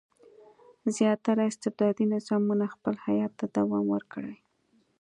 [0.95, 4.35] زیاتره استبدادي نظامونه خپل حیات ته دوام ورکړي.